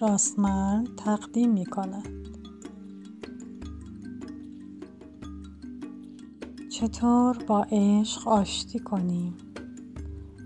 راستمرد 0.00 0.96
تقدیم 0.96 1.50
می 1.50 1.66
کند 1.66 2.08
چطور 6.70 7.38
با 7.46 7.66
عشق 7.72 8.28
آشتی 8.28 8.78
کنیم 8.78 9.36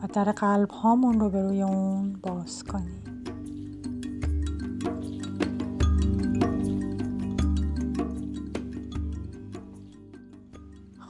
و 0.03 0.07
در 0.13 0.33
قلب 0.33 0.71
هامون 0.71 1.21
رو 1.21 1.31
به 1.31 1.43
روی 1.43 1.63
اون 1.63 2.13
باز 2.13 2.65
کنیم؟ 2.65 3.03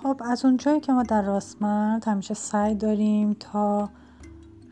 خب 0.03 0.21
از 0.25 0.45
اونجایی 0.45 0.81
که 0.81 0.93
ما 0.93 1.03
در 1.03 1.23
راستمرد 1.23 2.09
همیشه 2.09 2.35
سعی 2.35 2.75
داریم 2.75 3.33
تا 3.33 3.91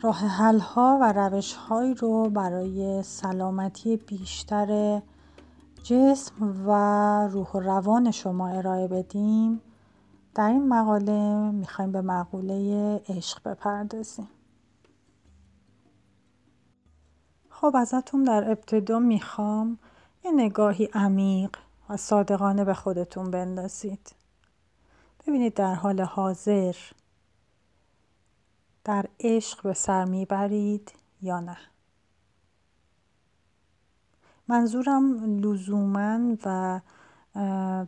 راه 0.02 0.16
حل 0.16 0.58
ها 0.58 0.98
و 1.00 1.12
روش 1.12 1.54
هایی 1.54 1.94
رو 1.94 2.30
برای 2.30 3.02
سلامتی 3.02 3.96
بیشتر 3.96 5.00
جسم 5.82 6.66
و 6.66 6.72
روح 7.28 7.50
و 7.52 7.60
روان 7.60 8.10
شما 8.10 8.48
ارائه 8.48 8.88
بدیم 8.88 9.60
در 10.34 10.48
این 10.48 10.68
مقاله 10.68 11.50
می‌خوایم 11.50 11.92
به 11.92 12.00
مقوله 12.00 13.00
عشق 13.08 13.48
بپردازیم. 13.48 14.28
خب 17.50 17.76
ازتون 17.76 18.24
در 18.24 18.50
ابتدا 18.50 18.98
می‌خوام 18.98 19.78
یه 20.24 20.30
نگاهی 20.32 20.88
عمیق 20.94 21.56
و 21.88 21.96
صادقانه 21.96 22.64
به 22.64 22.74
خودتون 22.74 23.30
بندازید. 23.30 24.14
ببینید 25.26 25.54
در 25.54 25.74
حال 25.74 26.00
حاضر 26.00 26.74
در 28.84 29.06
عشق 29.20 29.62
به 29.62 29.72
سر 29.72 30.04
می‌برید 30.04 30.92
یا 31.22 31.40
نه؟ 31.40 31.56
منظورم 34.48 35.24
لزوما 35.40 36.36
و 36.44 36.80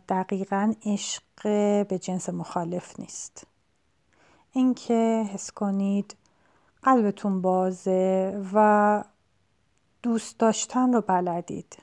دقیقا 0.09 0.73
عشق 0.85 1.23
به 1.87 1.99
جنس 2.01 2.29
مخالف 2.29 2.99
نیست. 2.99 3.47
اینکه 4.51 5.29
حس 5.33 5.51
کنید 5.51 6.15
قلبتون 6.83 7.41
بازه 7.41 8.41
و 8.53 9.03
دوست 10.03 10.39
داشتن 10.39 10.93
رو 10.93 11.01
بلدید 11.01 11.77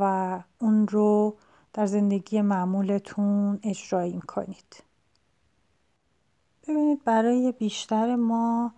و 0.00 0.40
اون 0.58 0.88
رو 0.88 1.36
در 1.72 1.86
زندگی 1.86 2.40
معمولتون 2.40 3.60
اجرایی 3.62 4.20
کنید 4.20 4.83
ببینید 6.68 7.04
برای 7.04 7.52
بیشتر 7.52 8.16
ما 8.16 8.72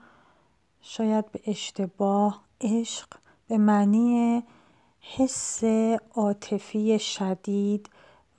شاید 0.80 1.32
به 1.32 1.40
اشتباه 1.46 2.44
عشق 2.60 3.06
به 3.48 3.58
معنی 3.58 4.42
حس 5.00 5.64
عاطفی 6.14 6.98
شدید 6.98 7.90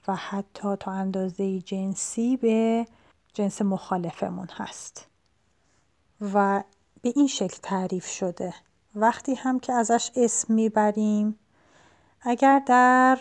و 0.08 0.16
حتی 0.16 0.75
تا 0.75 0.92
اندازه 0.92 1.59
جنسی 1.59 2.38
به 2.38 2.86
جنس 3.34 3.62
مخالفمون 3.62 4.48
هست 4.52 5.08
و 6.34 6.64
به 7.02 7.14
این 7.16 7.28
شکل 7.28 7.58
تعریف 7.64 8.06
شده. 8.06 8.53
وقتی 8.95 9.36
هم 9.36 9.59
که 9.59 9.73
ازش 9.73 10.12
اسم 10.16 10.53
می‌بریم 10.53 11.40
اگر 12.22 12.62
در 12.66 13.20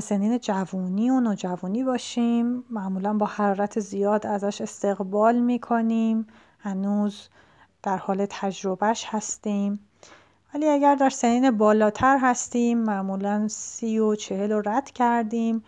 سنین 0.00 0.38
جوونی 0.38 1.10
و 1.10 1.20
نوجوانی 1.20 1.84
باشیم. 1.84 2.64
معمولا 2.70 3.14
با 3.14 3.26
حرارت 3.26 3.80
زیاد 3.80 4.26
ازش 4.26 4.60
استقبال 4.60 5.38
می‌کنیم. 5.38 6.26
هنوز 6.58 7.28
در 7.82 7.96
حال 7.96 8.26
تجربهش 8.30 9.06
هستیم. 9.08 9.80
ولی 10.54 10.68
اگر 10.68 10.94
در 10.94 11.10
سنین 11.10 11.50
بالاتر 11.50 12.18
هستیم 12.22 12.78
معمولا 12.78 13.48
سی 13.48 13.98
و 13.98 14.14
چهل 14.14 14.52
رو 14.52 14.62
رد 14.66 14.90
کردیم. 14.90 15.64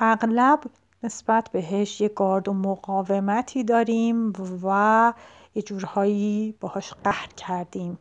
اغلب 0.00 0.60
نسبت 1.02 1.48
بهش 1.52 2.00
یه 2.00 2.08
گارد 2.08 2.48
و 2.48 2.52
مقاومتی 2.52 3.64
داریم 3.64 4.32
و 4.64 5.12
یه 5.54 5.62
جورهایی 5.62 6.54
باهاش 6.60 6.92
قهر 7.04 7.28
کردیم. 7.36 7.98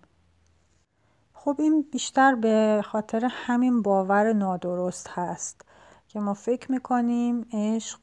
خب 1.44 1.56
این 1.60 1.86
بیشتر 1.92 2.36
به 2.36 2.82
خاطر 2.86 3.30
همین 3.32 3.82
باور 3.82 4.34
نادرست 4.34 5.10
هست 5.10 5.62
که 6.08 6.20
ما 6.20 6.34
فکر 6.34 6.72
می‌کنیم 6.72 7.46
عشق 7.54 8.00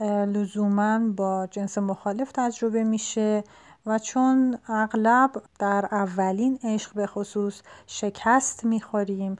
لزوما 0.00 1.00
با 1.16 1.48
جنس 1.50 1.78
مخالف 1.78 2.32
تجربه 2.32 2.84
میشه 2.84 3.44
و 3.86 3.98
چون 3.98 4.58
اغلب 4.68 5.42
در 5.58 5.88
اولین 5.92 6.58
عشق 6.64 6.94
به 6.94 7.06
خصوص 7.06 7.62
شکست 7.86 8.64
می‌خوریم 8.64 9.36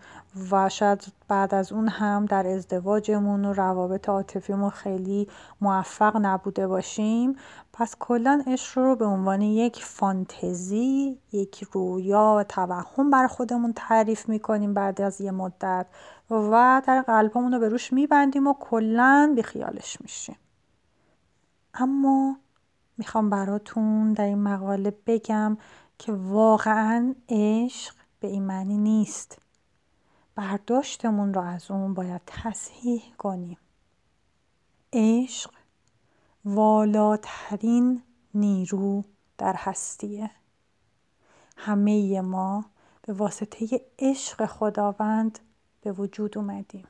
و 0.51 0.69
شاید 0.69 1.05
بعد 1.29 1.55
از 1.55 1.73
اون 1.73 1.89
هم 1.89 2.27
در 2.27 2.47
ازدواجمون 2.47 3.45
و 3.45 3.53
روابط 3.53 4.09
عاطفیمون 4.09 4.71
خیلی 4.71 5.29
موفق 5.61 6.17
نبوده 6.17 6.67
باشیم 6.67 7.37
پس 7.73 7.97
کلا 8.01 8.43
عشق 8.47 8.79
رو 8.79 8.97
به 8.97 9.05
عنوان 9.05 9.41
یک 9.41 9.85
فانتزی 9.85 11.19
یک 11.33 11.65
رویا 11.73 12.37
و 12.39 12.43
توهم 12.43 13.11
بر 13.11 13.27
خودمون 13.27 13.73
تعریف 13.77 14.29
می‌کنیم 14.29 14.75
بعد 14.75 15.01
از 15.01 15.21
یه 15.21 15.31
مدت 15.31 15.87
و 16.31 16.83
در 16.87 17.03
قلبمون 17.03 17.53
رو 17.53 17.59
به 17.59 17.69
روش 17.69 17.93
میبندیم 17.93 18.47
و 18.47 18.55
کلا 18.61 19.33
بیخیالش 19.37 20.01
میشیم. 20.01 20.37
اما 21.75 22.37
می‌خوام 22.99 23.31
براتون 23.31 24.13
در 24.13 24.25
این 24.25 24.43
مقاله 24.43 24.99
بگم 25.07 25.59
که 25.99 26.13
واقعا 26.13 27.15
عشق 27.29 27.95
به 28.21 28.29
این 28.29 28.43
معنی 28.43 28.79
نیست. 28.79 29.39
برداشتمون 30.35 31.35
رو 31.35 31.41
از 31.41 31.71
اون 31.71 31.95
باید 31.95 32.21
تصحیح 32.27 33.03
کنیم. 33.19 33.59
عشق 34.93 35.51
والاترین 36.45 38.03
نیرو 38.35 39.05
در 39.39 39.55
هستیه. 39.57 40.31
همه 41.57 42.21
ما 42.21 42.65
به 43.03 43.13
واسطه 43.13 43.81
عشق 43.99 44.47
خداوند 44.47 45.39
به 45.81 45.93
وجود 45.93 46.39
اومدیم. 46.39 46.87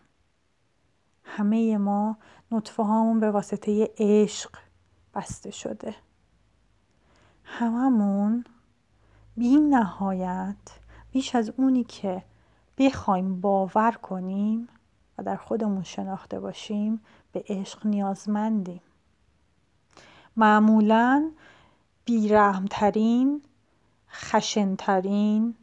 همه 1.24 1.78
ما 1.78 2.16
نطفه 2.50 2.82
هامون 2.82 3.20
به 3.20 3.30
واسطه 3.30 3.90
عشق 3.98 4.63
بسته 5.14 5.50
شده. 5.50 5.94
هممون 7.44 8.44
بی 9.36 9.56
نهایت 9.56 10.56
بیش 11.12 11.34
از 11.34 11.52
اونی 11.56 11.84
که 11.84 12.22
بخوایم 12.78 13.40
باور 13.40 13.92
کنیم 13.92 14.68
و 15.18 15.22
در 15.22 15.36
خودمون 15.36 15.82
شناخته 15.82 16.40
باشیم 16.40 17.00
به 17.32 17.44
عشق 17.48 17.86
نیازمندیم. 17.86 18.80
معمولا 20.36 21.30
بیرحمترین 22.04 23.42
خشنترین 24.10 25.54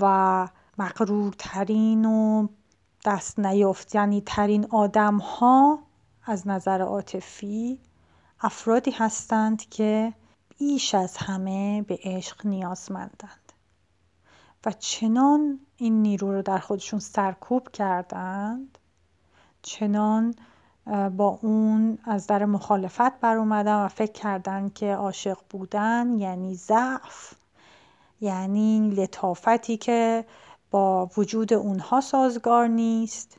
و 0.00 0.48
مغرورترین 0.78 2.04
و 2.04 2.48
دست 3.04 3.38
نیافتنی 3.38 4.22
ترین 4.26 4.66
آدم 4.70 5.18
ها 5.18 5.78
از 6.24 6.48
نظر 6.48 6.82
عاطفی 6.82 7.78
افرادی 8.42 8.90
هستند 8.90 9.68
که 9.68 10.12
بیش 10.58 10.94
از 10.94 11.16
همه 11.16 11.82
به 11.82 11.98
عشق 12.02 12.46
نیازمندند. 12.46 13.52
و 14.66 14.72
چنان 14.72 15.60
این 15.76 16.02
نیرو 16.02 16.32
رو 16.32 16.42
در 16.42 16.58
خودشون 16.58 17.00
سرکوب 17.00 17.68
کردند 17.68 18.78
چنان 19.62 20.34
با 21.16 21.38
اون 21.42 21.98
از 22.04 22.26
در 22.26 22.44
مخالفت 22.44 23.20
بر 23.20 23.36
اومدن 23.36 23.84
و 23.84 23.88
فکر 23.88 24.12
کردن 24.12 24.68
که 24.68 24.94
عاشق 24.94 25.38
بودن 25.50 26.18
یعنی 26.18 26.54
ضعف 26.54 27.34
یعنی 28.20 28.90
لطافتی 28.90 29.76
که 29.76 30.24
با 30.70 31.10
وجود 31.16 31.52
اونها 31.52 32.00
سازگار 32.00 32.66
نیست 32.66 33.36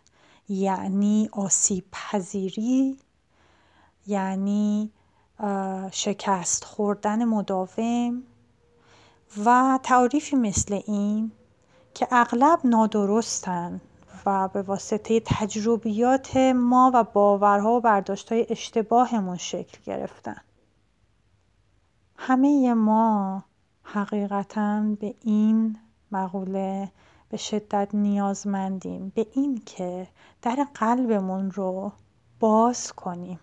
یعنی 0.50 1.30
آسیب 1.32 1.86
پذیری 1.92 2.98
یعنی 4.08 4.92
شکست 5.92 6.64
خوردن 6.64 7.26
مداوم 7.26 8.24
و 9.46 9.80
تعریفی 9.84 10.36
مثل 10.36 10.82
این 10.88 11.32
که 11.94 12.08
اغلب 12.12 12.60
نادرستن 12.64 13.82
و 14.26 14.48
به 14.48 14.62
واسطه 14.62 15.20
تجربیات 15.26 16.38
ما 16.38 16.92
و 16.94 17.04
باورها 17.04 17.72
و 17.72 17.82
برداشتهای 17.82 18.48
اشتباهمون 18.50 19.38
شکل 19.38 19.78
گرفتن. 19.86 20.42
همه 22.18 22.74
ما 22.74 23.44
حقیقتا 23.84 24.96
به 25.00 25.16
این 25.22 25.78
مقوله 26.12 26.92
به 27.30 27.38
شدت 27.38 27.90
نیازمندیم 27.94 29.12
به 29.16 29.28
این 29.34 29.62
که 29.66 30.08
در 30.42 30.68
قلبمون 30.74 31.52
رو 31.52 31.92
باز 32.40 32.94
کنیم. 32.94 33.40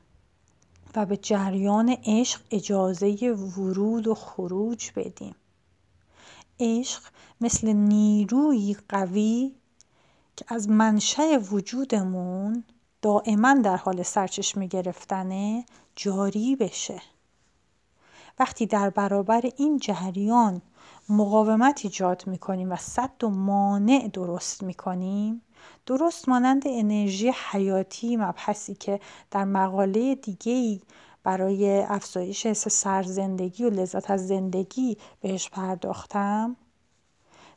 و 0.96 1.06
به 1.06 1.16
جریان 1.16 1.96
عشق 2.04 2.40
اجازه 2.50 3.30
ورود 3.56 4.06
و 4.06 4.14
خروج 4.14 4.90
بدیم. 4.96 5.34
عشق 6.60 7.02
مثل 7.40 7.72
نیروی 7.72 8.76
قوی 8.88 9.54
که 10.36 10.44
از 10.48 10.68
منشأ 10.68 11.38
وجودمون 11.38 12.64
دائما 13.02 13.54
در 13.54 13.76
حال 13.76 14.02
سرچشمه 14.02 14.66
گرفتنه 14.66 15.64
جاری 15.96 16.56
بشه. 16.56 17.02
وقتی 18.38 18.66
در 18.66 18.90
برابر 18.90 19.50
این 19.56 19.78
جریان 19.78 20.62
مقاومت 21.08 21.80
ایجاد 21.84 22.26
می‌کنیم 22.26 22.72
و 22.72 22.76
صد 22.76 23.24
و 23.24 23.28
مانع 23.28 24.08
درست 24.12 24.62
می‌کنیم 24.62 25.42
درست 25.86 26.28
مانند 26.28 26.62
انرژی 26.66 27.32
حیاتی 27.50 28.16
مبحثی 28.16 28.74
که 28.74 29.00
در 29.30 29.44
مقاله 29.44 30.14
دیگه 30.14 30.80
برای 31.22 31.80
افزایش 31.80 32.46
حس 32.46 32.68
سرزندگی 32.68 33.64
و 33.64 33.70
لذت 33.70 34.10
از 34.10 34.28
زندگی 34.28 34.96
بهش 35.20 35.48
پرداختم؟ 35.48 36.56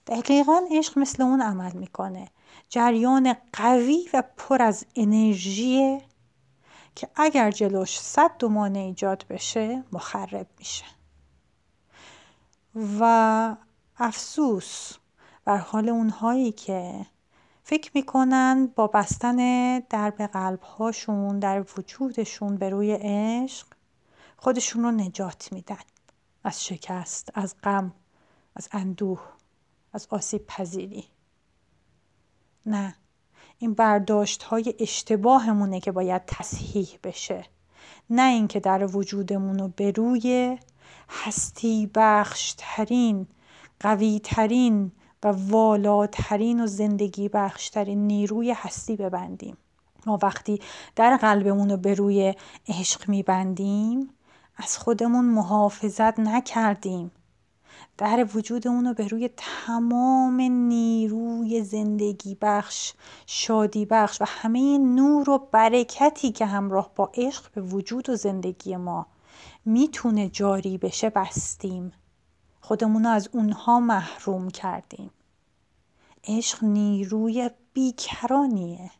دقیقا 0.08 0.62
عشق 0.72 0.98
مثل 0.98 1.24
اون 1.24 1.42
عمل 1.42 1.72
می‌کنه. 1.72 2.28
جریان 2.70 3.36
قوی 3.54 4.10
و 4.14 4.24
پر 4.38 4.62
از 4.62 4.86
انرژی 4.96 6.02
که 6.96 7.08
اگر 7.16 7.52
جلوش 7.52 8.00
صد 8.00 8.32
دو 8.40 8.50
مانع 8.50 8.80
ایجاد 8.80 9.26
بشه 9.30 9.84
مخرب 9.92 10.48
میشه. 10.58 10.86
و 13.00 13.56
افسوس 13.98 14.94
بر 15.46 15.58
حال 15.58 15.90
اونهایی 15.90 16.52
که 16.52 17.06
فکر 17.72 17.92
می‌کنن 17.94 18.68
با 18.76 18.88
بستن 18.88 19.80
درب 19.80 20.22
قلب 20.22 20.62
هاشون 20.62 21.40
در 21.40 21.66
وجودشون 21.78 22.56
به 22.56 22.70
روی 22.70 22.98
عشق 23.02 23.68
خودشون 24.38 24.84
رو 24.84 24.92
نجات 24.92 25.54
میدن. 25.54 25.76
از 26.44 26.66
شکست 26.66 27.30
از 27.34 27.56
غم 27.64 27.94
از 28.56 28.70
اندوه 28.72 29.22
از 29.94 30.08
آسیب 30.10 30.48
پذیری. 30.48 31.06
نه 32.66 32.96
این 33.58 33.74
برداشت 33.74 34.44
های 34.44 34.76
اشتباهمونه 34.80 35.80
که 35.80 35.92
باید 35.92 36.22
تصحیح 36.28 37.00
بشه. 37.04 37.46
نه 38.10 38.32
اینکه 38.32 38.60
در 38.60 38.96
وجودمون 38.96 39.60
رو 39.60 39.68
به 39.68 39.92
روی 39.92 40.58
هستی 41.10 41.92
بخشترین 41.96 43.28
قویترین 43.80 44.92
و 45.24 45.28
والاترین 45.28 46.64
و 46.64 46.68
زندگی 46.68 47.30
بخشترین 47.30 48.08
نیروی 48.08 48.52
هستی 48.52 48.96
ببندیم. 48.96 49.58
ما 50.06 50.20
وقتی 50.24 50.62
در 50.96 51.18
قلبمون 51.18 51.70
رو 51.70 51.78
به 51.78 51.94
روی 51.94 52.34
عشق 52.68 53.10
میبندیم 53.10 54.10
از 54.58 54.78
خودمون 54.78 55.26
محافظت 55.26 56.20
نکردیم. 56.20 57.12
در 57.98 58.28
وجودمون 58.36 58.86
رو 58.88 58.94
به 58.94 59.08
روی 59.08 59.30
تمام 59.38 60.42
نیروی 60.42 61.64
زندگی 61.64 62.38
بخش 62.42 62.94
شادی 63.26 63.86
بخش 63.86 64.22
و 64.22 64.26
همه 64.28 64.78
نور 64.78 65.30
و 65.30 65.48
برکتی 65.52 66.32
که 66.32 66.46
همراه 66.46 66.92
با 66.96 67.12
عشق 67.14 67.52
به 67.52 67.62
وجود 67.62 68.10
و 68.10 68.16
زندگی 68.16 68.76
ما 68.76 69.06
می‌تونه 69.66 70.30
جاری 70.30 70.78
بشه 70.78 71.10
بستیم. 71.10 71.92
خودمون 72.72 73.04
رو 73.04 73.10
از 73.10 73.30
اونها 73.32 73.80
محروم 73.80 74.50
کردیم. 74.50 75.12
عشق 76.24 76.64
نیروی 76.64 77.50
بیکرانیه 77.74 78.92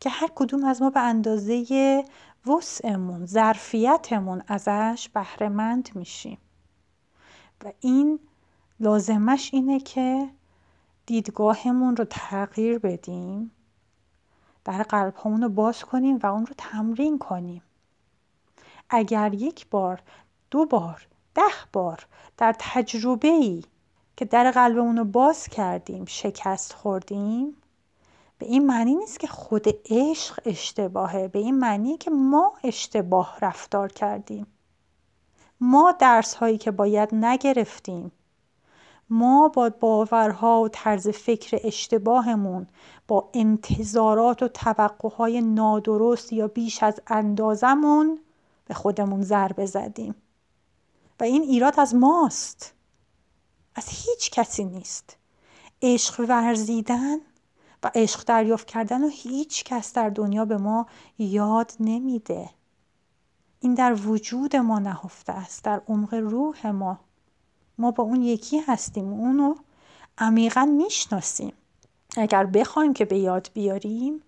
که 0.00 0.10
هر 0.10 0.28
کدوم 0.34 0.64
از 0.64 0.82
ما 0.82 0.90
به 0.90 1.00
اندازه 1.00 2.04
وسعمون 2.46 3.26
ظرفیتمون 3.26 4.42
ازش 4.48 5.08
بهرهمند 5.14 5.88
میشیم. 5.94 6.38
و 7.64 7.72
این 7.80 8.20
لازمش 8.80 9.50
اینه 9.52 9.80
که 9.80 10.28
دیدگاهمون 11.06 11.96
رو 11.96 12.04
تغییر 12.04 12.78
بدیم 12.78 13.50
در 14.64 14.82
قلب 14.82 15.14
رو 15.24 15.48
باز 15.48 15.84
کنیم 15.84 16.18
و 16.22 16.26
اون 16.26 16.46
رو 16.46 16.54
تمرین 16.58 17.18
کنیم. 17.18 17.62
اگر 18.90 19.34
یک 19.34 19.66
بار 19.70 20.02
دو 20.50 20.66
بار 20.66 21.06
ده 21.34 21.42
بار 21.72 22.06
در 22.38 22.54
تجربه 22.58 23.28
ای 23.28 23.64
که 24.16 24.24
در 24.24 24.50
قلبمون 24.50 24.96
رو 24.96 25.04
باز 25.04 25.48
کردیم 25.48 26.04
شکست 26.04 26.72
خوردیم 26.72 27.56
به 28.38 28.46
این 28.46 28.66
معنی 28.66 28.94
نیست 28.94 29.20
که 29.20 29.26
خود 29.26 29.66
عشق 29.90 30.40
اشتباهه 30.44 31.28
به 31.28 31.38
این 31.38 31.58
معنی 31.58 31.96
که 31.96 32.10
ما 32.10 32.52
اشتباه 32.64 33.38
رفتار 33.42 33.92
کردیم. 33.92 34.46
ما 35.60 35.92
درس 35.92 36.34
هایی 36.34 36.58
که 36.58 36.70
باید 36.70 37.14
نگرفتیم. 37.14 38.12
ما 39.10 39.48
با 39.48 39.70
باورها 39.80 40.60
و 40.60 40.68
طرز 40.68 41.08
فکر 41.08 41.60
اشتباهمون 41.64 42.66
با 43.08 43.30
انتظارات 43.34 44.42
و 44.42 44.48
توقعهای 44.48 45.40
نادرست 45.40 46.32
یا 46.32 46.48
بیش 46.48 46.82
از 46.82 47.00
اندازمون 47.06 48.18
به 48.64 48.74
خودمون 48.74 49.22
ضربه 49.22 49.66
زدیم. 49.66 50.14
و 51.22 51.24
این 51.24 51.42
ایراد 51.42 51.80
از 51.80 51.94
ماست. 51.94 52.74
از 53.74 53.88
هیچ 53.88 54.30
کسی 54.30 54.64
نیست. 54.64 55.16
عشق 55.82 56.24
ورزیدن 56.28 57.16
و 57.82 57.90
عشق 57.94 58.24
دریافت 58.24 58.66
کردن 58.66 59.04
و 59.04 59.08
هیچ 59.08 59.64
کس 59.64 59.92
در 59.92 60.08
دنیا 60.08 60.44
به 60.44 60.56
ما 60.56 60.86
یاد 61.18 61.72
نمیده. 61.80 62.50
این 63.60 63.74
در 63.74 63.94
وجود 64.06 64.56
ما 64.56 64.78
نهفته 64.78 65.32
است 65.32 65.64
در 65.64 65.82
عمق 65.88 66.14
روح 66.14 66.66
ما. 66.66 67.00
ما 67.78 67.90
با 67.90 68.04
اون 68.04 68.22
یکی 68.22 68.58
هستیم 68.58 69.12
اونو 69.12 69.54
عمیقا 70.18 70.64
می‌شناسیم. 70.64 71.52
اگر 72.16 72.46
بخوایم 72.46 72.92
که 72.92 73.04
به 73.04 73.18
یاد 73.18 73.50
بیاریم 73.54 74.22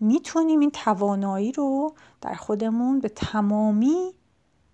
می‌تونیم 0.00 0.60
این 0.60 0.70
توانایی 0.70 1.52
رو 1.52 1.94
در 2.20 2.34
خودمون 2.34 3.00
به 3.00 3.08
تمامی 3.08 4.14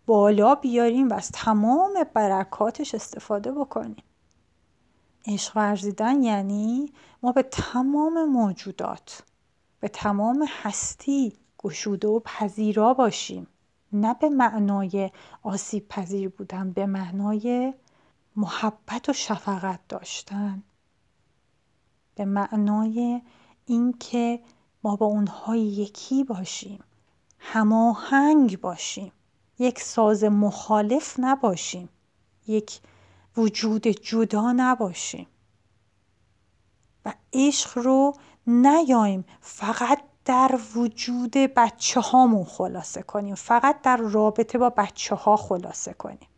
بالا 0.06 0.55
بیاریم 0.55 1.08
و 1.08 1.14
از 1.14 1.31
تمام 1.31 1.93
برکاتش 2.14 2.94
استفاده 2.94 3.53
بکنیم. 3.53 4.05
عشق 5.26 5.56
ورزیدن 5.56 6.23
یعنی 6.23 6.93
ما 7.23 7.32
به 7.32 7.43
تمام 7.43 8.25
موجودات 8.25 9.23
به 9.81 9.88
تمام 9.88 10.47
هستی 10.62 11.32
گشوده 11.58 12.08
و 12.08 12.20
پذیرا 12.25 12.94
باشیم. 12.94 13.46
نه 13.93 14.15
به 14.15 14.29
معنای 14.29 15.10
آسیب 15.43 15.89
پذیر 15.89 16.29
بودن 16.29 16.72
به 16.72 16.86
معنای 16.86 17.75
محبت 18.36 19.08
و 19.08 19.13
شفقت 19.13 19.81
داشتن. 19.89 20.63
به 22.15 22.25
معنای 22.25 23.22
اینکه 23.67 24.41
ما 24.84 24.96
با 24.96 25.06
اونها 25.06 25.56
یکی 25.56 26.25
باشیم 26.25 26.84
هماهنگ 27.39 28.60
باشیم. 28.60 29.13
یک 29.58 29.81
ساز 29.81 30.25
مخالف 30.25 31.15
نباشیم. 31.19 31.89
یک 32.46 32.81
وجود 33.36 33.86
جدا 33.86 34.53
نباشیم. 34.56 35.27
و 37.05 37.15
عشق 37.32 37.79
رو 37.79 38.15
نیایم. 38.46 39.25
فقط 39.41 40.03
در 40.25 40.58
وجود 40.75 41.31
بچه 41.36 42.01
هامون 42.01 42.44
خلاصه 42.44 43.03
کنیم. 43.03 43.34
فقط 43.34 43.82
در 43.82 43.96
رابطه 43.96 44.58
با 44.58 44.70
بچه 44.70 45.15
ها 45.15 45.36
خلاصه 45.36 45.93
کنیم. 45.93 46.29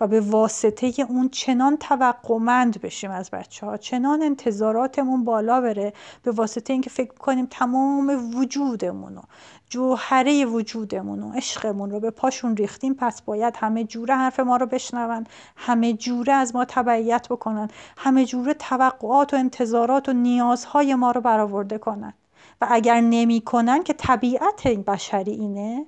و 0.00 0.06
به 0.06 0.20
واسطه 0.20 0.92
اون 1.08 1.28
چنان 1.28 1.76
توقعمند 1.76 2.80
بشیم 2.80 3.10
از 3.10 3.30
بچه 3.30 3.66
ها 3.66 3.76
چنان 3.76 4.22
انتظاراتمون 4.22 5.24
بالا 5.24 5.60
بره 5.60 5.92
به 6.22 6.30
واسطه 6.30 6.72
اینکه 6.72 6.90
فکر 6.90 7.14
کنیم 7.14 7.46
تمام 7.50 8.34
وجودمون 8.36 9.16
و 9.16 9.22
جوهره 9.70 10.44
وجودمون 10.44 11.22
و 11.22 11.32
عشقمون 11.32 11.90
رو 11.90 12.00
به 12.00 12.10
پاشون 12.10 12.56
ریختیم 12.56 12.94
پس 12.94 13.22
باید 13.22 13.54
همه 13.56 13.84
جوره 13.84 14.14
حرف 14.14 14.40
ما 14.40 14.56
رو 14.56 14.66
بشنون 14.66 15.26
همه 15.56 15.92
جوره 15.92 16.32
از 16.32 16.54
ما 16.54 16.64
تبعیت 16.64 17.28
بکنن 17.28 17.68
همه 17.96 18.24
جوره 18.24 18.54
توقعات 18.54 19.34
و 19.34 19.36
انتظارات 19.36 20.08
و 20.08 20.12
نیازهای 20.12 20.94
ما 20.94 21.10
رو 21.10 21.20
برآورده 21.20 21.78
کنن. 21.78 22.14
و 22.60 22.66
اگر 22.70 23.00
نمی‌کنن 23.00 23.82
که 23.82 23.92
طبیعت 23.92 24.66
این 24.66 24.82
بشری 24.82 25.32
اینه 25.32 25.86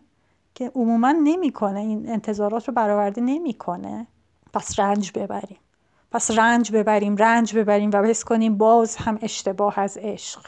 که 0.58 0.72
عموما 0.74 1.12
نمی‌کنه. 1.12 1.80
این 1.80 2.08
انتظارات 2.08 2.68
رو 2.68 2.74
برآورده 2.74 3.20
نمی‌کنه. 3.20 4.06
پس 4.52 4.78
رنج 4.78 5.12
ببریم. 5.14 5.58
پس 6.10 6.30
رنج 6.30 6.72
ببریم 6.72 7.16
رنج 7.16 7.56
ببریم 7.56 7.90
و 7.92 8.02
بس 8.02 8.24
کنیم 8.24 8.58
باز 8.58 8.96
هم 8.96 9.18
اشتباه 9.22 9.78
از 9.78 9.98
عشق. 10.00 10.46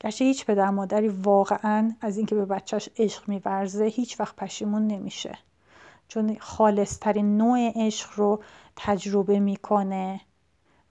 گرچه 0.00 0.24
هیچ 0.24 0.46
پدر 0.46 0.70
مادری 0.70 1.08
واقعا 1.08 1.92
از 2.00 2.16
اینکه 2.16 2.34
به 2.34 2.44
بچهش 2.44 2.88
عشق 2.96 3.28
میورزه 3.28 3.84
هیچ 3.84 4.20
وقت 4.20 4.36
پشیمون 4.36 4.86
نمیشه. 4.86 5.38
چون 6.08 6.36
خالصترین 6.40 7.36
نوع 7.36 7.72
عشق 7.74 8.08
رو 8.16 8.42
تجربه 8.76 9.40
می‌کنه 9.40 10.20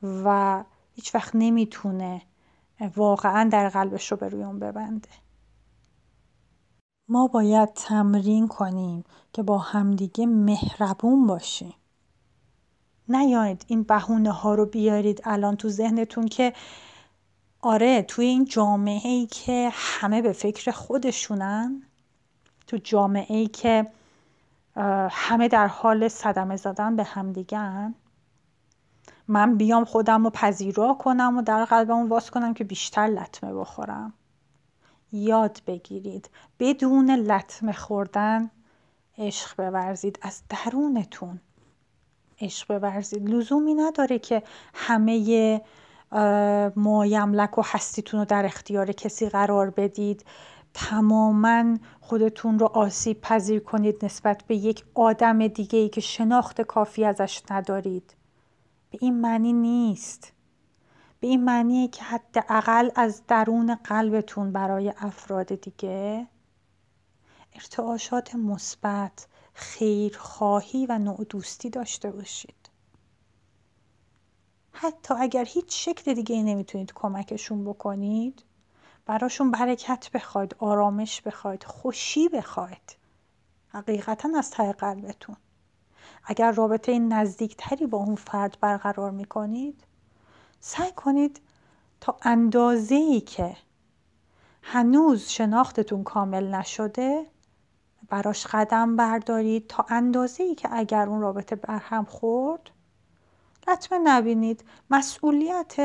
و 0.03 0.63
هیچ 0.93 1.15
وقت 1.15 1.31
نمی‌تونه 1.33 2.21
واقعا 2.95 3.49
در 3.49 3.69
قلبش 3.69 4.11
رو 4.11 4.17
به 4.17 4.29
روی 4.29 4.43
اون 4.43 4.59
ببنده. 4.59 5.09
ما 7.11 7.27
باید 7.27 7.73
تمرین 7.73 8.47
کنیم 8.47 9.03
که 9.33 9.43
با 9.43 9.57
همدیگه 9.57 10.25
مهربون 10.25 11.27
باشیم. 11.27 11.73
نیاید 13.09 13.65
این 13.67 13.83
بهونه 13.83 14.31
ها 14.31 14.55
رو 14.55 14.65
بیارید 14.65 15.21
الان 15.23 15.55
تو 15.55 15.69
ذهنتون 15.69 16.27
که 16.27 16.53
آره 17.61 18.01
توی 18.01 18.25
این 18.25 18.45
جامعه 18.45 19.09
ای 19.09 19.25
که 19.25 19.69
همه 19.73 20.21
به 20.21 20.31
فکر 20.31 20.71
خودشونن 20.71 21.81
تو 22.67 22.77
جامعه 22.77 23.37
ای 23.37 23.47
که 23.47 23.87
همه 25.11 25.47
در 25.47 25.67
حال 25.67 26.07
صدمه 26.07 26.55
زدن 26.55 26.95
به 26.95 27.03
همدیگن 27.03 27.95
من 29.27 29.57
بیام 29.57 29.85
خودم 29.85 30.23
رو 30.23 30.29
پذیرا 30.29 30.93
کنم 30.93 31.37
و 31.37 31.41
در 31.41 31.65
قلبمو 31.65 32.07
واس 32.07 32.29
کنم 32.29 32.53
که 32.53 32.63
بیشتر 32.63 33.07
لطمه 33.07 33.53
بخورم. 33.53 34.13
یاد 35.11 35.61
بگیرید. 35.67 36.29
بدون 36.59 37.11
لطمه 37.11 37.73
خوردن 37.73 38.51
عشق 39.17 39.69
بورزید. 39.69 40.19
از 40.21 40.41
درونتون 40.49 41.39
عشق 42.41 42.79
بورزید. 42.79 43.29
لزومی 43.29 43.73
نداره 43.73 44.19
که 44.19 44.43
همه 44.73 45.61
مایملک 46.75 47.57
و 47.57 47.61
هستیتون 47.65 48.19
رو 48.19 48.25
در 48.25 48.45
اختیار 48.45 48.91
کسی 48.91 49.29
قرار 49.29 49.69
بدید. 49.69 50.25
تماما 50.73 51.77
خودتون 52.01 52.59
رو 52.59 52.65
آسیب 52.65 53.21
پذیر 53.21 53.59
کنید 53.59 54.05
نسبت 54.05 54.43
به 54.47 54.55
یک 54.55 54.85
آدم 54.93 55.47
دیگه 55.47 55.79
ای 55.79 55.89
که 55.89 56.01
شناخت 56.01 56.61
کافی 56.61 57.05
ازش 57.05 57.41
ندارید. 57.51 58.15
به 58.91 58.97
این 59.01 59.21
معنی 59.21 59.53
نیست. 59.53 60.33
به 61.21 61.27
این 61.27 61.43
معنیه 61.43 61.87
که 61.87 62.03
حداقل 62.03 62.89
از 62.95 63.21
درون 63.27 63.75
قلبتون 63.75 64.51
برای 64.51 64.93
افراد 64.97 65.55
دیگه 65.55 66.27
ارتعاشات 67.53 68.35
مثبت 68.35 69.27
خیرخواهی 69.53 70.85
و 70.85 70.97
نوع 70.97 71.23
دوستی 71.29 71.69
داشته 71.69 72.11
باشید. 72.11 72.69
حتی 74.71 75.13
اگر 75.13 75.45
هیچ 75.45 75.85
شکل 75.85 76.13
دیگه 76.13 76.35
ای 76.35 76.43
نمی‌تونید 76.43 76.93
کمکشون 76.93 77.65
بکنید 77.65 78.43
براشون 79.05 79.51
برکت 79.51 80.09
بخواید 80.13 80.55
آرامش 80.59 81.21
بخواید 81.21 81.63
خوشی 81.63 82.29
بخواید. 82.29 82.97
حقیقتا 83.67 84.29
از 84.37 84.51
ته 84.51 84.73
قلبتون. 84.73 85.35
اگر 86.23 86.51
رابطه 86.51 86.99
نزدیکتری 86.99 87.87
با 87.87 87.97
اون 87.97 88.15
فرد 88.15 88.57
برقرار 88.61 89.11
می‌کنید 89.11 89.83
سعی 90.61 90.91
کنید 90.91 91.41
تا 92.01 92.17
اندازه 92.21 92.95
ای 92.95 93.21
که 93.21 93.55
هنوز 94.63 95.29
شناختتون 95.29 96.03
کامل 96.03 96.55
نشده 96.55 97.25
براش 98.09 98.47
قدم 98.47 98.95
بردارید 98.95 99.67
تا 99.67 99.85
اندازه 99.89 100.43
ای 100.43 100.55
که 100.55 100.69
اگر 100.71 101.09
اون 101.09 101.21
رابطه 101.21 101.55
برهم 101.55 102.05
خورد 102.05 102.71
لطمه 103.67 103.99
نبینید. 103.99 104.63
مسئولیت 104.89 105.75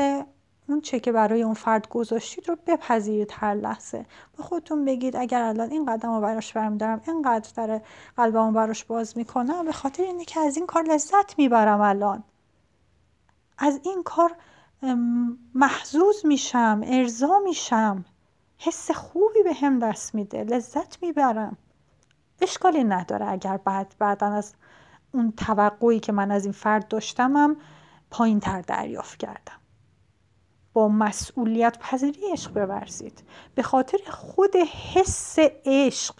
اون 0.69 0.81
چه 0.81 0.99
که 0.99 1.11
برای 1.11 1.43
اون 1.43 1.53
فرد 1.53 1.89
گذاشتید 1.89 2.49
رو 2.49 2.57
بپذیرید 2.67 3.31
هر 3.33 3.53
لحظه. 3.53 4.05
به 4.37 4.43
خودتون 4.43 4.85
بگید 4.85 5.15
اگر 5.15 5.41
الان 5.41 5.71
این 5.71 5.85
قدم 5.85 6.15
رو 6.15 6.21
براش 6.21 6.53
برمیدارم 6.53 7.01
اینقدر 7.07 7.51
در 7.55 7.81
قلبمو 8.17 8.51
براش 8.51 8.83
باز 8.83 9.17
می‌کنم 9.17 9.65
به 9.65 9.71
خاطر 9.71 10.03
اینه 10.03 10.25
که 10.25 10.39
از 10.39 10.57
این 10.57 10.65
کار 10.65 10.83
لذت 10.83 11.37
می‌برم 11.37 11.81
الان. 11.81 12.23
از 13.57 13.79
این 13.83 14.03
کار 14.03 14.35
محزوز 15.53 16.25
میشم 16.25 16.81
ارضا 16.85 17.39
میشم. 17.39 18.05
حس 18.57 18.91
خوبی 18.91 19.43
به 19.43 19.53
هم 19.53 19.79
دست 19.79 20.15
میده 20.15 20.43
لذت 20.43 21.03
می‌برم. 21.03 21.57
اشکالی 22.41 22.83
نداره 22.83 23.29
اگر 23.29 23.57
بعد 23.57 23.95
بعدا 23.99 24.27
از 24.33 24.53
اون 25.11 25.31
توقعی 25.31 25.99
که 25.99 26.11
من 26.11 26.31
از 26.31 26.45
این 26.45 26.51
فرد 26.51 26.87
داشتمم 26.87 27.55
پایین 28.11 28.39
تر 28.39 28.61
دریافت 28.61 29.19
کردم. 29.19 29.59
با 30.73 30.87
مسئولیت 30.87 31.77
پذیری 31.79 32.21
عشق 32.31 32.65
بورزید. 32.65 33.23
به 33.55 33.63
خاطر 33.63 33.97
خود 34.09 34.55
حس 34.55 35.35
عشق. 35.65 36.15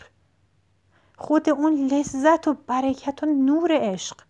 خود 1.17 1.49
اون 1.49 1.73
لذت 1.73 2.47
و 2.47 2.53
برکت 2.53 3.23
و 3.23 3.25
نور 3.25 3.71
عشق. 3.73 4.21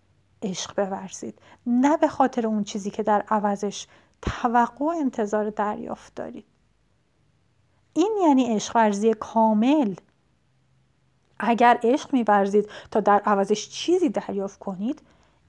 عشق 0.43 0.89
بورزید. 0.89 1.41
نه 1.65 1.97
به 1.97 2.07
خاطر 2.07 2.47
اون 2.47 2.63
چیزی 2.63 2.91
که 2.91 3.03
در 3.03 3.21
عوضش 3.29 3.87
توقع 4.21 4.85
و 4.85 4.93
انتظار 4.99 5.49
دریافت 5.49 6.15
دارید. 6.15 6.45
این 7.93 8.17
یعنی 8.21 8.55
عشق 8.55 8.75
ورزی 8.75 9.13
کامل. 9.13 9.95
اگر 11.39 11.79
عشق 11.83 12.13
میورزید 12.13 12.69
تا 12.91 12.99
در 12.99 13.19
عوضش 13.19 13.69
چیزی 13.69 14.09
دریافت 14.09 14.59
کنید 14.59 15.01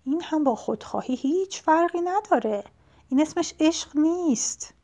این 0.04 0.22
هم 0.22 0.44
با 0.44 0.54
خودخواهی 0.54 1.14
هیچ 1.14 1.62
فرقی 1.62 2.00
نداره. 2.00 2.64
این 3.08 3.20
اسمش 3.20 3.54
عشق 3.60 3.96
نیست. 3.96 4.74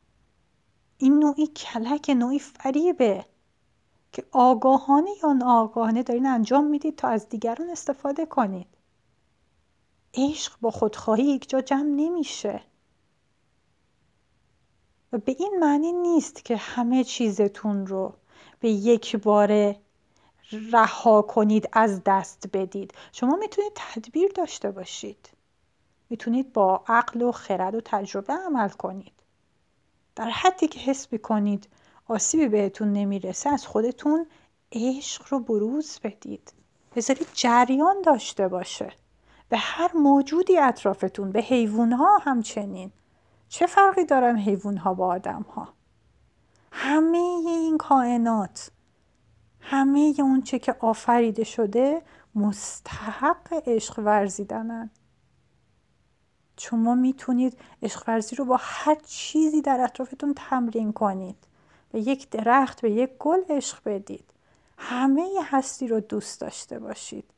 این 0.99 1.19
نوعی 1.19 1.47
کلک 1.47 2.11
نوعی 2.11 2.39
فریبه 2.39 3.25
که 4.13 4.25
آگاهانه 4.33 5.11
یا 5.23 5.33
ناآگاهانه 5.33 6.03
دارین 6.03 6.27
انجام 6.27 6.65
می‌دید 6.65 6.97
تا 6.97 7.09
از 7.09 7.29
دیگران 7.29 7.71
استفاده 7.71 8.27
کنید. 8.27 8.67
عشق 10.15 10.53
با 10.61 10.71
خودخواهی 10.71 11.25
یک 11.25 11.49
جا 11.49 11.61
جمع 11.61 11.83
نمیشه. 11.83 12.61
و 15.15 15.19
به 15.19 15.37
این 15.39 15.57
معنی 15.61 15.93
نیست 15.93 16.45
که 16.45 16.57
همه 16.57 17.05
چیزتون 17.05 17.87
رو 17.87 18.13
به 18.61 18.69
یک 18.69 19.17
باره 19.17 19.81
رها 20.73 21.23
کنید 21.23 21.69
از 21.73 22.01
دست 22.07 22.47
بدید. 22.53 22.95
شما 23.13 23.37
می‌تونید 23.37 23.73
تدبیر 23.75 24.33
داشته 24.35 24.71
باشید. 24.71 25.31
می‌تونید 26.11 26.53
با 26.53 26.85
عقل 26.89 27.23
و 27.23 27.33
خرد 27.33 27.75
و 27.75 27.81
تجربه 27.85 28.33
عمل 28.33 28.69
کنید. 28.69 29.13
در 30.17 30.31
حدی 30.31 30.69
که 30.69 30.81
حس 30.81 31.15
کنید 31.15 31.69
آسیبی 32.09 32.49
بهتون 32.49 32.93
نمی‌رسه 32.93 33.51
از 33.51 33.67
خودتون 33.67 34.27
عشق 34.73 35.25
رو 35.29 35.41
بروز 35.41 35.99
بدید. 36.05 36.53
بذارید 36.97 37.29
جریان 37.35 38.03
داشته 38.03 38.49
باشه. 38.49 38.93
به 39.49 39.57
هر 39.57 39.97
موجودی 39.97 40.59
اطرافتون 40.59 41.33
به 41.33 41.41
حیوان 41.41 41.93
ها 41.93 42.19
همچنین. 42.19 42.93
چه 43.49 43.67
فرقی 43.67 44.05
دارن 44.05 44.37
حیوان 44.37 44.77
ها 44.77 44.95
با 44.95 45.07
آدم 45.07 45.43
ها 45.43 45.69
همه 46.73 47.19
این 47.19 47.79
کائنات 47.79 48.71
همه 49.61 50.15
اون 50.19 50.43
چه 50.43 50.59
که 50.59 50.77
آفریده 50.81 51.45
شده 51.45 52.03
مستحق 52.35 53.63
عشق 53.67 53.99
ورزیدنن. 53.99 54.91
شما 56.59 56.95
می‌تونید 56.95 57.59
عشق 57.83 58.05
ورزی 58.09 58.37
رو 58.37 58.45
با 58.45 58.57
هر 58.61 58.95
چیزی 58.95 59.63
در 59.63 59.81
اطرافتون 59.81 60.35
تمرین 60.37 60.93
کنید 60.93 61.37
به 61.93 62.01
یک 62.01 62.31
درخت 62.31 62.81
به 62.81 62.91
یک 62.91 63.11
گل 63.19 63.41
عشق 63.49 63.79
بدید. 63.85 64.25
همه 64.79 65.29
هستی 65.43 65.89
رو 65.89 66.01
دوست 66.01 66.41
داشته 66.41 66.79
باشید. 66.79 67.31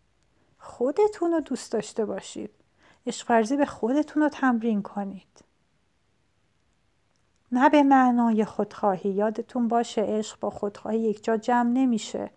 خودتون 0.59 1.33
رو 1.33 1.41
دوست 1.41 1.73
داشته 1.73 2.05
باشید. 2.05 2.51
عشق 3.07 3.31
ورزی 3.31 3.57
به 3.57 3.67
خودتون 3.67 4.23
رو 4.23 4.29
تمرین 4.29 4.83
کنید. 4.83 5.45
نه 7.53 7.69
به 7.69 7.83
معنای 7.83 8.45
خودخواهی 8.45 9.11
یادتون 9.11 9.69
باشه 9.69 10.03
عشق 10.03 10.41
با 10.41 10.51
خودخواهی 10.51 11.01
یک 11.01 11.25
جا 11.25 11.37
جمع 11.37 11.71
نمیشه. 11.71 12.31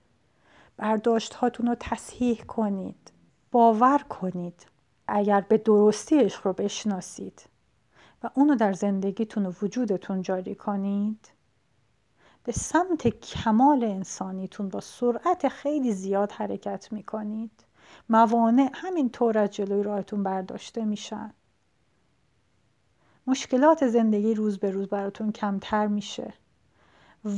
برداشت 0.78 1.36
رو 1.44 1.75
تصحیح 1.80 2.44
کنید 2.44 3.12
باور 3.51 3.98
کنید 3.98 4.68
اگر 5.08 5.42
به 5.42 5.58
درستی 5.58 6.20
عشق 6.20 6.48
رو 6.48 6.54
بشناسید 6.54 7.50
و 8.24 8.30
اونو 8.34 8.56
در 8.56 8.74
زندگیتون 8.74 9.46
و 9.46 9.54
وجودتون 9.62 10.22
جاری 10.22 10.56
کنید. 10.56 11.32
به 12.44 12.51
سمت 12.51 13.08
کمال 13.08 13.84
انسانیتون 13.84 14.70
با 14.70 14.80
سرعت 14.80 15.48
خیلی 15.48 15.94
زیاد 15.94 16.32
حرکت 16.32 16.94
می‌کنید. 16.94 17.66
موانع 18.10 18.70
همین 18.74 19.10
طور 19.10 19.38
از 19.38 19.50
جلوی 19.50 19.84
راهتون 19.84 20.24
برداشته 20.24 20.86
میشن. 20.86 21.34
مشکلات 23.29 23.88
زندگی 23.88 24.33
روز 24.33 24.59
به 24.59 24.71
روز 24.71 24.88
براتون 24.88 25.31
کمتر 25.31 25.88
میشه. 25.88 26.33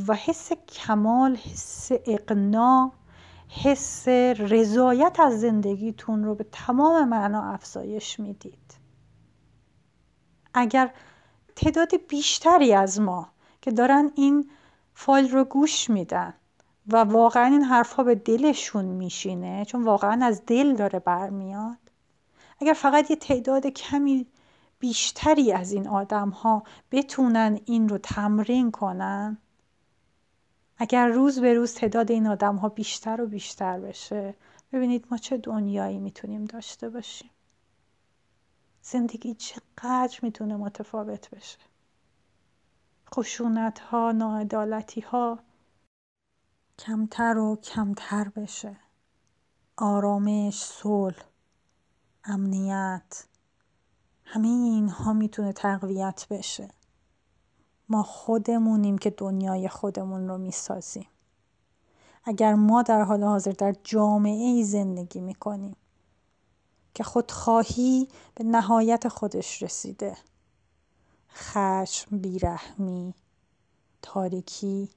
و 0.07 0.15
حس 0.15 0.51
کمال 0.53 1.35
حس 1.35 1.91
اقنا 2.05 2.91
حس 3.63 4.07
رضایت 4.37 5.19
از 5.19 5.41
زندگیتون 5.41 6.23
رو 6.23 6.35
به 6.35 6.45
تمام 6.51 7.09
معنا 7.09 7.43
افزایش 7.43 8.19
می‌دید. 8.19 8.73
اگر 10.53 10.93
تعداد 11.55 11.89
بیشتری 12.09 12.73
از 12.73 12.99
ما 12.99 13.29
که 13.61 13.71
دارن 13.71 14.11
این 14.15 14.49
فایل 14.93 15.31
رو 15.31 15.43
گوش 15.43 15.89
میدن 15.89 16.33
و 16.87 16.97
واقعا 16.97 17.45
این 17.45 17.63
حرفها 17.63 18.03
به 18.03 18.15
دلشون 18.15 18.85
میشینه 18.85 19.65
چون 19.65 19.83
واقعا 19.83 20.25
از 20.25 20.41
دل 20.47 20.75
داره 20.75 20.99
برمیاد 20.99 21.77
اگر 22.59 22.73
فقط 22.73 23.09
یه 23.09 23.15
تعداد 23.15 23.67
کمی 23.67 24.27
بیشتری 24.81 25.53
از 25.53 25.71
این 25.71 25.87
آدم 25.87 26.29
ها 26.29 26.63
بتونن 26.91 27.59
این 27.65 27.89
رو 27.89 27.97
تمرین 27.97 28.71
کنن. 28.71 29.37
اگر 30.77 31.07
روز 31.07 31.39
به 31.39 31.53
روز 31.53 31.73
تعداد 31.73 32.11
این 32.11 32.27
آدم 32.27 32.55
ها 32.55 32.69
بیشتر 32.69 33.21
و 33.21 33.27
بیشتر 33.27 33.79
بشه 33.79 34.35
ببینید 34.73 35.07
ما 35.11 35.17
چه 35.17 35.37
دنیایی 35.37 35.99
می‌تونیم 35.99 36.45
داشته 36.45 36.89
باشیم. 36.89 37.29
زندگی 38.81 39.33
چقدر 39.33 40.19
می‌تونه 40.21 40.55
متفاوت 40.55 41.29
بشه. 41.29 41.57
خشونت 43.15 43.79
ها 43.79 44.11
ناعدالتی 44.11 45.01
ها 45.01 45.39
کمتر 46.79 47.37
و 47.37 47.55
کمتر 47.55 48.29
بشه. 48.29 48.77
آرامش 49.77 50.63
صلح 50.63 51.23
امنیت. 52.23 53.30
همه 54.33 54.47
اینها 54.47 55.13
می‌تونه 55.13 55.53
تقویت 55.53 56.27
بشه. 56.29 56.67
ما 57.89 58.03
خودمونیم 58.03 58.97
که 58.97 59.09
دنیای 59.09 59.69
خودمون 59.69 60.27
رو 60.27 60.37
می‌سازیم. 60.37 61.07
اگر 62.23 62.53
ما 62.53 62.81
در 62.81 63.01
حال 63.03 63.23
حاضر 63.23 63.51
در 63.51 63.75
جامعه 63.83 64.43
ای 64.43 64.63
زندگی 64.63 65.21
می‌کنیم 65.21 65.75
که 66.93 67.03
خودخواهی 67.03 68.07
به 68.35 68.43
نهایت 68.43 69.07
خودش 69.07 69.63
رسیده 69.63 70.17
خشم 71.29 72.17
بیرحمی 72.17 73.13
تاریکی 74.01 74.89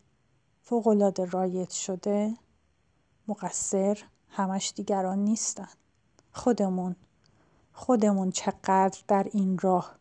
فوقالعاده 0.62 1.24
رایج 1.24 1.70
شده 1.70 2.34
مقصر 3.28 3.98
همش 4.28 4.72
دیگران 4.76 5.18
نیستن. 5.18 5.68
خودمون. 6.32 6.96
خودمون 7.76 8.30
چقدر 8.30 9.02
در 9.08 9.26
این 9.32 9.58
راه 9.58 9.94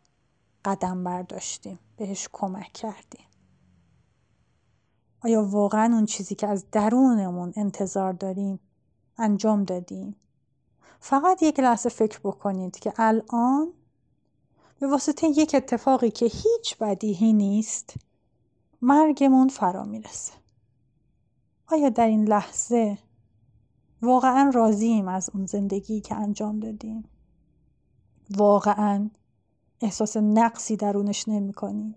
قدم 0.64 1.04
برداشتیم 1.04 1.78
بهش 1.96 2.28
کمک 2.32 2.72
کردیم. 2.72 3.26
آیا 5.24 5.44
واقعا 5.44 5.94
اون 5.94 6.06
چیزی 6.06 6.34
که 6.34 6.48
از 6.48 6.70
درونمون 6.72 7.52
انتظار 7.56 8.12
داریم 8.12 8.60
انجام 9.18 9.64
دادیم؟ 9.64 10.16
فقط 11.00 11.42
یک 11.42 11.60
لحظه 11.60 11.88
فکر 11.88 12.20
بکنید 12.24 12.78
که 12.78 12.92
الان 12.96 13.72
به 14.80 14.86
واسطه 14.86 15.26
یک 15.26 15.54
اتفاقی 15.54 16.10
که 16.10 16.26
هیچ 16.26 16.78
بدیهی 16.78 17.32
نیست 17.32 17.94
مرگمون 18.82 19.48
فرا 19.48 19.84
می‌رسه. 19.84 20.32
آیا 21.66 21.88
در 21.88 22.06
این 22.06 22.28
لحظه 22.28 22.98
واقعا 24.02 24.50
راضیم 24.54 25.08
از 25.08 25.30
اون 25.34 25.46
زندگی 25.46 26.00
که 26.00 26.14
انجام 26.14 26.60
دادیم؟ 26.60 27.04
واقعا 28.30 29.10
احساس 29.80 30.16
نقصی 30.16 30.76
درونش 30.76 31.28
نمی 31.28 31.52
کنیم 31.52 31.94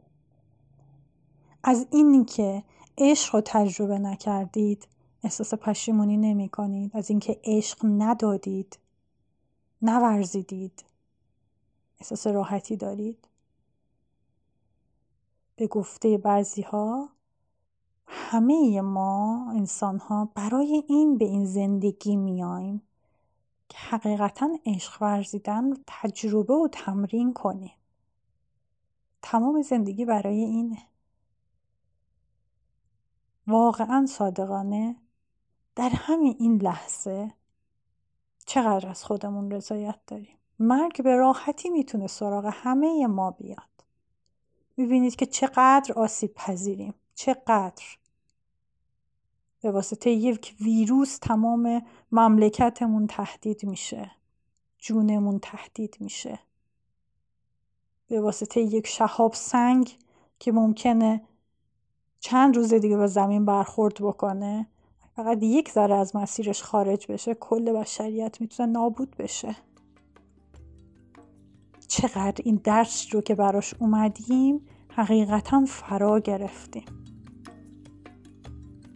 از 1.63 1.87
اینی 1.91 2.25
که 2.25 2.63
عشق 2.97 3.35
رو 3.35 3.41
تجربه 3.45 3.99
نکردید 3.99 4.87
احساس 5.23 5.53
پشیمونی 5.53 6.17
نمی 6.17 6.49
کنید 6.49 6.97
از 6.97 7.09
اینکه 7.09 7.39
عشق 7.43 7.77
ندادید 7.83 8.79
نورزیدید. 9.81 10.85
احساس 11.99 12.27
راحتی 12.27 12.75
دارید. 12.75 13.27
به 15.55 15.67
گفته 15.67 16.17
بعضی 16.17 16.61
ها 16.61 17.09
همه 18.07 18.81
ما 18.81 19.51
انسان 19.51 19.97
ها 19.97 20.29
برای 20.35 20.83
این 20.89 21.17
به 21.17 21.25
این 21.25 21.45
زندگی 21.45 22.15
میایم 22.15 22.81
که 23.69 23.77
حقیقتا 23.77 24.49
عشق 24.65 25.01
ورزیدن 25.01 25.71
رو 25.71 25.77
تجربه 25.87 26.53
و 26.53 26.67
تمرین 26.71 27.33
کنیم 27.33 27.73
تمام 29.21 29.61
زندگی 29.61 30.05
برای 30.05 30.43
اینه 30.43 30.77
واقعا 33.47 34.05
صادقانه. 34.05 34.95
در 35.75 35.89
همین 35.89 36.35
این 36.39 36.61
لحظه 36.61 37.31
چقدر 38.45 38.89
از 38.89 39.03
خودمون 39.03 39.51
رضایت 39.51 39.99
داریم؟ 40.07 40.37
مرگ 40.59 41.03
به 41.03 41.15
راحتی 41.15 41.69
می‌تونه 41.69 42.07
سراغ 42.07 42.49
همه 42.53 43.07
ما 43.07 43.31
بیاد. 43.31 43.85
می‌بینید 44.77 45.15
که 45.15 45.25
چقدر 45.25 45.93
آسیب 45.93 46.33
پذیریم. 46.33 46.93
چقدر. 47.15 47.85
به 49.67 49.73
واسطه 49.73 50.09
یک 50.09 50.55
ویروس 50.61 51.17
تمام 51.17 51.81
مملکتمون 52.11 53.07
تهدید 53.07 53.65
میشه. 53.65 54.11
جونمون 54.79 55.39
تهدید 55.39 55.97
میشه. 55.99 56.39
به 58.07 58.21
واسطه 58.21 58.61
یک 58.61 58.87
شهاب 58.87 59.33
سنگ 59.33 59.97
که 60.39 60.51
ممکنه 60.51 61.21
چند 62.19 62.55
روز 62.55 62.73
دیگه 62.73 62.97
به 62.97 63.07
زمین 63.07 63.45
برخورد 63.45 63.93
بکنه 64.01 64.67
فقط 65.15 65.43
یک 65.43 65.71
ذره 65.71 65.95
از 65.95 66.15
مسیرش 66.15 66.63
خارج 66.63 67.11
بشه 67.11 67.33
کل 67.33 67.73
بشریت 67.73 68.41
می‌تونه 68.41 68.71
نابود 68.71 69.15
بشه. 69.17 69.55
چقدر 71.87 72.41
این 72.43 72.61
درس 72.63 73.07
رو 73.11 73.21
که 73.21 73.35
براش 73.35 73.73
اومدیم 73.79 74.65
حقیقتا 74.89 75.65
فرا 75.65 76.19
گرفتیم. 76.19 77.06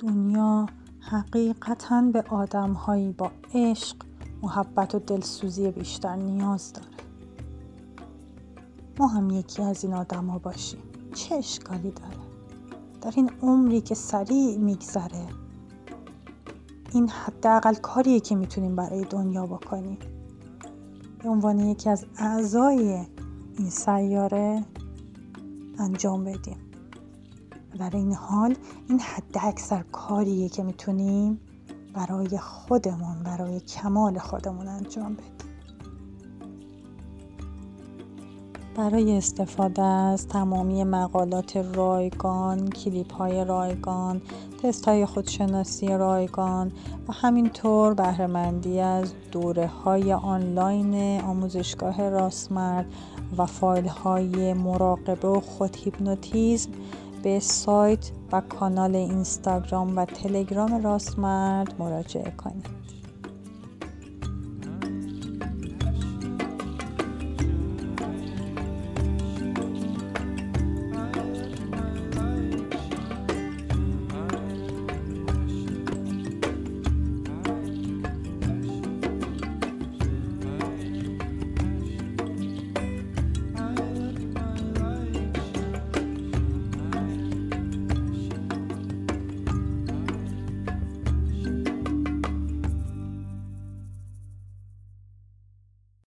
دنیا 0.02 0.66
حقیقتا 1.00 2.02
به 2.02 2.22
آدمهایی 2.30 3.12
با 3.12 3.32
عشق 3.54 3.96
محبت 4.42 4.96
و 4.96 5.00
دلسوزی 5.00 5.72
بیشتر 5.72 6.16
نیاز 6.16 6.74
داره. 6.74 6.88
ما 9.00 9.08
هم 9.08 9.30
یکی 9.30 9.62
از 9.62 9.84
این 9.84 9.94
آدم 9.94 10.28
ها 10.28 10.40
باشیم. 10.40 10.80
چه 11.14 11.36
اشکالی 11.36 11.92
داره؟ 11.92 12.18
در 13.02 13.14
این 13.16 13.32
عمری 13.42 13.82
که 13.82 13.96
سریع 13.96 14.58
میگذره 14.58 15.28
این 16.92 17.10
حداقل 17.10 17.74
کاریه 17.74 18.20
که 18.20 18.36
می‌تونیم 18.36 18.76
برای 18.76 19.06
دنیا 19.10 19.46
بکنیم. 19.46 19.98
به 21.24 21.30
عنوان 21.30 21.60
یکی 21.60 21.90
از 21.90 22.06
اعضای 22.18 23.06
این 23.58 23.70
سیاره 23.70 24.66
انجام 25.80 26.24
بدیم. 26.24 26.71
در 27.80 27.90
این 27.94 28.14
حال 28.14 28.56
این 28.90 29.00
حد 29.00 29.38
اکثر 29.42 29.84
کاریه 29.92 30.50
که 30.50 30.64
می‌تونیم 30.64 31.40
برای 31.94 32.38
خودمون 32.38 33.24
برای 33.24 33.60
کمال 33.60 34.20
خودمون 34.20 34.68
انجام 34.68 35.14
بدیم. 35.14 35.52
برای 38.76 39.18
استفاده 39.18 39.82
از 39.82 40.28
تمامی 40.28 40.84
مقالات 40.84 41.58
رایگان، 41.58 42.70
کلیپ 42.70 43.14
های 43.14 43.46
رایگان، 43.46 44.22
تست 44.64 44.88
های 44.88 45.06
خودشناسی 45.06 45.88
رایگان 45.88 46.72
و 47.08 47.14
همینطور 47.14 47.94
بهرهمندی 47.94 48.80
از 48.80 49.14
دوره 49.32 49.68
های 49.68 50.14
آنلاین 50.14 51.22
آموزشگاه 51.22 52.10
راسمرد 52.10 52.86
و 53.38 53.46
فایل 53.46 53.88
های 53.88 54.54
مراقبه 54.54 55.28
و 55.28 55.40
خود 55.40 55.76
هیپنوتیزم 55.76 56.72
به 57.24 57.40
سایت 57.40 58.12
و 58.32 58.42
کانال 58.42 58.96
اینستاگرام 58.96 59.98
و 59.98 60.06
تلگرام 60.06 60.84
راستمرد 60.84 61.76
مراجعه 61.80 62.32
کنید. 62.32 62.66